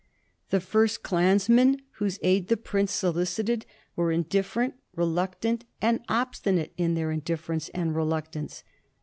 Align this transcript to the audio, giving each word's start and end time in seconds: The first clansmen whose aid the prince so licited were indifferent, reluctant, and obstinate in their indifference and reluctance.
The 0.49 0.59
first 0.59 1.03
clansmen 1.03 1.79
whose 1.97 2.17
aid 2.23 2.47
the 2.47 2.57
prince 2.57 2.91
so 2.91 3.11
licited 3.13 3.65
were 3.95 4.11
indifferent, 4.11 4.73
reluctant, 4.95 5.63
and 5.79 5.99
obstinate 6.09 6.73
in 6.75 6.95
their 6.95 7.11
indifference 7.11 7.69
and 7.69 7.95
reluctance. 7.95 8.63